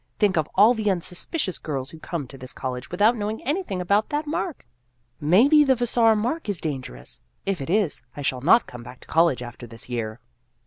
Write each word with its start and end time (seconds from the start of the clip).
Think 0.17 0.35
of 0.35 0.49
all 0.55 0.73
the 0.73 0.89
unsuspicious 0.89 1.59
girls 1.59 1.91
who 1.91 1.99
come 1.99 2.25
to 2.25 2.35
this 2.35 2.53
college 2.53 2.89
without 2.89 3.15
knowing 3.15 3.43
anything 3.43 3.79
about 3.79 4.09
that 4.09 4.25
mark!" 4.25 4.65
Maybe 5.35 5.63
the 5.63 5.75
Vassar 5.75 6.15
mark 6.15 6.49
is 6.49 6.59
dangerous. 6.59 7.21
If 7.45 7.61
it 7.61 7.69
is, 7.69 8.01
I 8.17 8.23
shall 8.23 8.41
not 8.41 8.65
come 8.65 8.81
back 8.81 9.01
to 9.01 9.07
college 9.07 9.43
after 9.43 9.67
this 9.67 9.89
year. 9.89 10.13
Danger 10.15 10.19